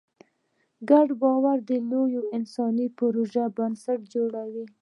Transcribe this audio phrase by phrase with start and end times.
[0.89, 4.65] ګډ باور د لویو انساني پروژو بنسټ جوړوي.